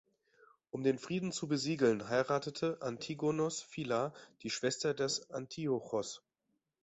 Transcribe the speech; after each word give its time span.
Um 0.71 0.81
den 0.81 0.97
Frieden 0.97 1.31
zu 1.31 1.47
besiegeln, 1.47 2.09
heiratete 2.09 2.81
Antigonos 2.81 3.61
Phila, 3.61 4.15
die 4.41 4.49
Schwester 4.49 4.95
des 4.95 5.29
Antiochos. 5.29 6.23